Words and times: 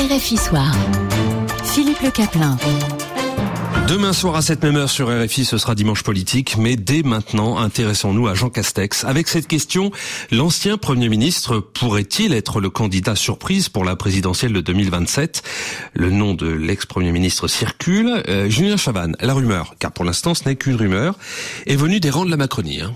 RFI 0.00 0.38
Soir. 0.38 0.72
Philippe 1.62 2.00
Le 2.00 2.10
Caplin. 2.10 2.56
Demain 3.86 4.14
soir 4.14 4.34
à 4.34 4.40
cette 4.40 4.62
même 4.62 4.76
heure 4.76 4.88
sur 4.88 5.08
RFI, 5.08 5.44
ce 5.44 5.58
sera 5.58 5.74
dimanche 5.74 6.02
politique, 6.02 6.56
mais 6.56 6.76
dès 6.76 7.02
maintenant, 7.02 7.58
intéressons-nous 7.58 8.26
à 8.26 8.32
Jean 8.32 8.48
Castex. 8.48 9.04
Avec 9.04 9.28
cette 9.28 9.46
question, 9.46 9.90
l'ancien 10.32 10.78
Premier 10.78 11.10
ministre 11.10 11.60
pourrait-il 11.60 12.32
être 12.32 12.60
le 12.60 12.70
candidat 12.70 13.14
surprise 13.14 13.68
pour 13.68 13.84
la 13.84 13.94
présidentielle 13.94 14.54
de 14.54 14.62
2027 14.62 15.42
Le 15.92 16.10
nom 16.10 16.32
de 16.32 16.48
l'ex-Premier 16.48 17.12
ministre 17.12 17.46
circule. 17.46 18.22
Euh, 18.26 18.48
Julien 18.48 18.78
Chavannes, 18.78 19.16
la 19.20 19.34
rumeur, 19.34 19.74
car 19.78 19.92
pour 19.92 20.06
l'instant 20.06 20.34
ce 20.34 20.48
n'est 20.48 20.56
qu'une 20.56 20.76
rumeur, 20.76 21.18
est 21.66 21.76
venue 21.76 22.00
des 22.00 22.08
rangs 22.08 22.24
de 22.24 22.30
la 22.30 22.38
Macronie. 22.38 22.80
Hein. 22.80 22.94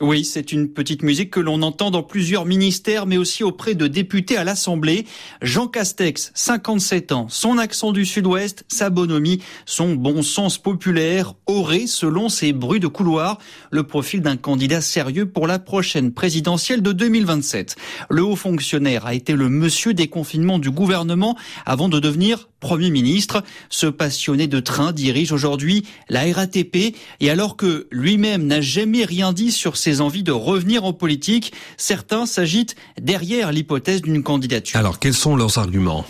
Oui, 0.00 0.24
c'est 0.24 0.50
une 0.50 0.68
petite 0.68 1.04
musique 1.04 1.30
que 1.30 1.38
l'on 1.38 1.62
entend 1.62 1.92
dans 1.92 2.02
plusieurs 2.02 2.46
ministères, 2.46 3.06
mais 3.06 3.16
aussi 3.16 3.44
auprès 3.44 3.76
de 3.76 3.86
députés 3.86 4.36
à 4.36 4.42
l'Assemblée. 4.42 5.06
Jean 5.40 5.68
Castex, 5.68 6.32
57 6.34 7.12
ans, 7.12 7.26
son 7.28 7.58
accent 7.58 7.92
du 7.92 8.04
sud-ouest, 8.04 8.64
sa 8.66 8.90
bonhomie, 8.90 9.40
son 9.66 9.94
bon 9.94 10.22
sens 10.22 10.58
populaire 10.58 11.34
aurait, 11.46 11.86
selon 11.86 12.28
ses 12.28 12.52
bruits 12.52 12.80
de 12.80 12.88
couloir, 12.88 13.38
le 13.70 13.84
profil 13.84 14.20
d'un 14.20 14.36
candidat 14.36 14.80
sérieux 14.80 15.26
pour 15.26 15.46
la 15.46 15.60
prochaine 15.60 16.12
présidentielle 16.12 16.82
de 16.82 16.90
2027. 16.90 17.76
Le 18.10 18.24
haut 18.24 18.36
fonctionnaire 18.36 19.06
a 19.06 19.14
été 19.14 19.34
le 19.34 19.48
monsieur 19.48 19.94
des 19.94 20.08
confinements 20.08 20.58
du 20.58 20.72
gouvernement 20.72 21.36
avant 21.66 21.88
de 21.88 22.00
devenir 22.00 22.48
Premier 22.64 22.88
ministre. 22.88 23.44
Ce 23.68 23.86
passionné 23.86 24.46
de 24.46 24.58
train 24.58 24.92
dirige 24.92 25.32
aujourd'hui 25.32 25.84
la 26.08 26.22
RATP 26.32 26.96
et 27.20 27.30
alors 27.30 27.58
que 27.58 27.86
lui-même 27.90 28.46
n'a 28.46 28.62
jamais 28.62 29.04
rien 29.04 29.34
dit 29.34 29.52
sur 29.52 29.76
ses 29.76 30.00
envies 30.00 30.22
de 30.22 30.32
revenir 30.32 30.86
en 30.86 30.94
politique, 30.94 31.52
certains 31.76 32.24
s'agitent 32.24 32.74
derrière 32.98 33.52
l'hypothèse 33.52 34.00
d'une 34.00 34.22
candidature. 34.22 34.78
Alors 34.78 34.98
quels 34.98 35.12
sont 35.12 35.36
leurs 35.36 35.58
arguments? 35.58 36.06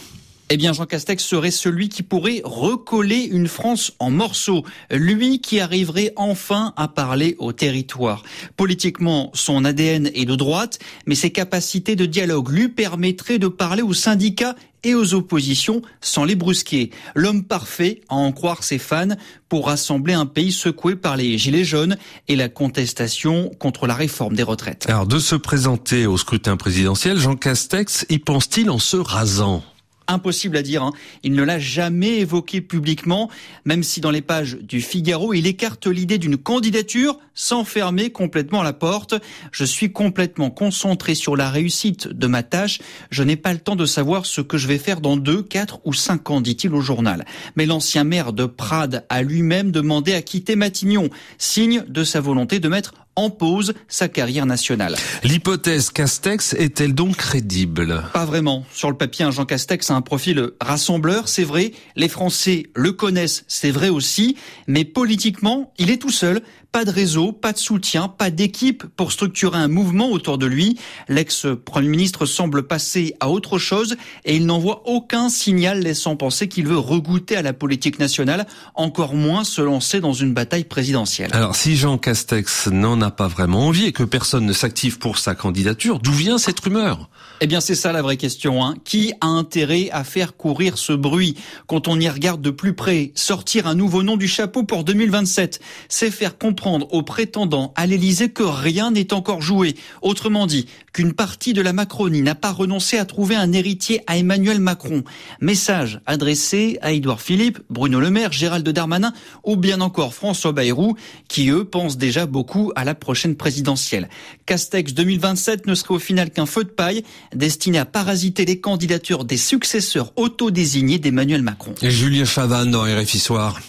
Eh 0.54 0.56
bien, 0.56 0.72
Jean 0.72 0.86
Castex 0.86 1.24
serait 1.24 1.50
celui 1.50 1.88
qui 1.88 2.04
pourrait 2.04 2.40
recoller 2.44 3.24
une 3.24 3.48
France 3.48 3.90
en 3.98 4.10
morceaux. 4.10 4.62
Lui 4.88 5.40
qui 5.40 5.58
arriverait 5.58 6.12
enfin 6.14 6.72
à 6.76 6.86
parler 6.86 7.34
au 7.40 7.52
territoire. 7.52 8.22
Politiquement, 8.56 9.32
son 9.34 9.64
ADN 9.64 10.12
est 10.14 10.26
de 10.26 10.36
droite, 10.36 10.78
mais 11.06 11.16
ses 11.16 11.30
capacités 11.30 11.96
de 11.96 12.06
dialogue 12.06 12.50
lui 12.50 12.68
permettraient 12.68 13.40
de 13.40 13.48
parler 13.48 13.82
aux 13.82 13.94
syndicats 13.94 14.54
et 14.84 14.94
aux 14.94 15.14
oppositions 15.14 15.82
sans 16.00 16.24
les 16.24 16.36
brusquer. 16.36 16.92
L'homme 17.16 17.42
parfait, 17.42 18.02
à 18.08 18.14
en 18.14 18.30
croire 18.30 18.62
ses 18.62 18.78
fans, 18.78 19.16
pour 19.48 19.66
rassembler 19.66 20.12
un 20.12 20.26
pays 20.26 20.52
secoué 20.52 20.94
par 20.94 21.16
les 21.16 21.36
gilets 21.36 21.64
jaunes 21.64 21.96
et 22.28 22.36
la 22.36 22.48
contestation 22.48 23.50
contre 23.58 23.88
la 23.88 23.94
réforme 23.94 24.36
des 24.36 24.44
retraites. 24.44 24.88
Alors, 24.88 25.08
de 25.08 25.18
se 25.18 25.34
présenter 25.34 26.06
au 26.06 26.16
scrutin 26.16 26.56
présidentiel, 26.56 27.18
Jean 27.18 27.34
Castex 27.34 28.06
y 28.08 28.20
pense-t-il 28.20 28.70
en 28.70 28.78
se 28.78 28.96
rasant? 28.96 29.64
Impossible 30.08 30.56
à 30.56 30.62
dire. 30.62 30.82
Hein. 30.82 30.92
Il 31.22 31.32
ne 31.32 31.42
l'a 31.42 31.58
jamais 31.58 32.18
évoqué 32.18 32.60
publiquement, 32.60 33.30
même 33.64 33.82
si 33.82 34.00
dans 34.00 34.10
les 34.10 34.22
pages 34.22 34.58
du 34.60 34.80
Figaro, 34.80 35.34
il 35.34 35.46
écarte 35.46 35.86
l'idée 35.86 36.18
d'une 36.18 36.36
candidature 36.36 37.18
sans 37.34 37.64
fermer 37.64 38.10
complètement 38.10 38.62
la 38.62 38.72
porte. 38.72 39.14
Je 39.50 39.64
suis 39.64 39.92
complètement 39.92 40.50
concentré 40.50 41.14
sur 41.14 41.36
la 41.36 41.50
réussite 41.50 42.08
de 42.08 42.26
ma 42.26 42.42
tâche. 42.42 42.80
Je 43.10 43.22
n'ai 43.22 43.36
pas 43.36 43.52
le 43.52 43.58
temps 43.58 43.76
de 43.76 43.86
savoir 43.86 44.26
ce 44.26 44.40
que 44.40 44.56
je 44.56 44.68
vais 44.68 44.78
faire 44.78 45.00
dans 45.00 45.16
deux, 45.16 45.42
quatre 45.42 45.80
ou 45.84 45.92
cinq 45.92 46.30
ans, 46.30 46.40
dit-il 46.40 46.72
au 46.74 46.80
journal. 46.80 47.24
Mais 47.56 47.66
l'ancien 47.66 48.04
maire 48.04 48.32
de 48.32 48.46
Prades 48.46 49.04
a 49.08 49.22
lui-même 49.22 49.72
demandé 49.72 50.14
à 50.14 50.22
quitter 50.22 50.56
Matignon, 50.56 51.10
signe 51.38 51.84
de 51.88 52.04
sa 52.04 52.20
volonté 52.20 52.60
de 52.60 52.68
mettre 52.68 52.94
en 53.16 53.30
pause 53.30 53.74
sa 53.88 54.08
carrière 54.08 54.46
nationale. 54.46 54.96
L'hypothèse 55.22 55.90
Castex 55.90 56.54
est-elle 56.54 56.94
donc 56.94 57.16
crédible? 57.16 58.02
Pas 58.12 58.24
vraiment. 58.24 58.64
Sur 58.72 58.90
le 58.90 58.96
papier, 58.96 59.26
Jean 59.30 59.44
Castex 59.44 59.90
a 59.90 59.94
un 59.94 60.02
profil 60.02 60.50
rassembleur, 60.60 61.28
c'est 61.28 61.44
vrai. 61.44 61.72
Les 61.96 62.08
Français 62.08 62.64
le 62.74 62.92
connaissent, 62.92 63.44
c'est 63.48 63.70
vrai 63.70 63.88
aussi. 63.88 64.36
Mais 64.66 64.84
politiquement, 64.84 65.72
il 65.78 65.90
est 65.90 65.98
tout 65.98 66.10
seul. 66.10 66.42
Pas 66.72 66.84
de 66.84 66.90
réseau, 66.90 67.30
pas 67.30 67.52
de 67.52 67.58
soutien, 67.58 68.08
pas 68.08 68.30
d'équipe 68.30 68.82
pour 68.96 69.12
structurer 69.12 69.58
un 69.58 69.68
mouvement 69.68 70.10
autour 70.10 70.38
de 70.38 70.46
lui. 70.46 70.76
L'ex-premier 71.06 71.86
ministre 71.86 72.26
semble 72.26 72.66
passer 72.66 73.14
à 73.20 73.28
autre 73.30 73.58
chose 73.58 73.94
et 74.24 74.34
il 74.34 74.44
n'envoie 74.44 74.82
aucun 74.86 75.28
signal 75.28 75.78
laissant 75.78 76.16
penser 76.16 76.48
qu'il 76.48 76.66
veut 76.66 76.76
regoûter 76.76 77.36
à 77.36 77.42
la 77.42 77.52
politique 77.52 78.00
nationale, 78.00 78.44
encore 78.74 79.14
moins 79.14 79.44
se 79.44 79.62
lancer 79.62 80.00
dans 80.00 80.14
une 80.14 80.34
bataille 80.34 80.64
présidentielle. 80.64 81.30
Alors 81.32 81.54
si 81.54 81.76
Jean 81.76 81.96
Castex 81.96 82.66
n'en 82.66 83.02
n'a 83.04 83.10
pas 83.10 83.28
vraiment 83.28 83.66
envie 83.68 83.84
et 83.84 83.92
que 83.92 84.02
personne 84.02 84.46
ne 84.46 84.52
s'active 84.52 84.98
pour 84.98 85.18
sa 85.18 85.34
candidature, 85.34 85.98
d'où 85.98 86.12
vient 86.12 86.38
cette 86.38 86.58
rumeur? 86.60 87.10
Eh 87.40 87.46
bien, 87.46 87.60
c'est 87.60 87.74
ça 87.74 87.92
la 87.92 88.00
vraie 88.00 88.16
question. 88.16 88.64
Hein. 88.64 88.76
Qui 88.84 89.12
a 89.20 89.26
intérêt 89.26 89.90
à 89.92 90.04
faire 90.04 90.36
courir 90.36 90.78
ce 90.78 90.92
bruit 90.92 91.36
quand 91.66 91.86
on 91.86 92.00
y 92.00 92.08
regarde 92.08 92.40
de 92.40 92.50
plus 92.50 92.74
près? 92.74 93.12
Sortir 93.14 93.66
un 93.66 93.74
nouveau 93.74 94.02
nom 94.02 94.16
du 94.16 94.28
chapeau 94.28 94.62
pour 94.62 94.84
2027, 94.84 95.60
c'est 95.88 96.10
faire 96.10 96.38
comprendre 96.38 96.92
aux 96.94 97.02
prétendants 97.02 97.74
à 97.76 97.86
l'Élysée 97.86 98.30
que 98.30 98.42
rien 98.42 98.90
n'est 98.90 99.12
encore 99.12 99.42
joué. 99.42 99.74
Autrement 100.00 100.46
dit, 100.46 100.66
qu'une 100.94 101.12
partie 101.12 101.52
de 101.52 101.60
la 101.60 101.74
Macronie 101.74 102.22
n'a 102.22 102.36
pas 102.36 102.52
renoncé 102.52 102.96
à 102.96 103.04
trouver 103.04 103.34
un 103.34 103.52
héritier 103.52 104.00
à 104.06 104.16
Emmanuel 104.16 104.60
Macron. 104.60 105.02
Message 105.40 106.00
adressé 106.06 106.78
à 106.80 106.92
Édouard 106.92 107.20
Philippe, 107.20 107.58
Bruno 107.68 108.00
Le 108.00 108.10
Maire, 108.10 108.32
Gérald 108.32 108.66
Darmanin 108.66 109.12
ou 109.42 109.56
bien 109.56 109.80
encore 109.80 110.14
François 110.14 110.52
Bayrou, 110.52 110.96
qui 111.28 111.50
eux 111.50 111.64
pensent 111.64 111.98
déjà 111.98 112.26
beaucoup 112.26 112.72
à 112.76 112.84
la 112.84 112.94
prochaine 112.94 113.34
présidentielle. 113.34 114.08
Castex 114.46 114.94
2027 114.94 115.66
ne 115.66 115.74
serait 115.74 115.94
au 115.94 115.98
final 115.98 116.30
qu'un 116.30 116.46
feu 116.46 116.62
de 116.62 116.70
paille 116.70 117.02
destiné 117.34 117.78
à 117.78 117.84
parasiter 117.84 118.44
les 118.44 118.60
candidatures 118.60 119.24
des 119.24 119.36
successeurs 119.36 120.12
autodésignés 120.14 121.00
d'Emmanuel 121.00 121.42
Macron. 121.42 121.74
Et 121.82 121.90
Julien 121.90 122.24
Chavannes 122.24 122.70
dans 122.70 122.84
RFI 122.84 123.18
Soir. 123.18 123.60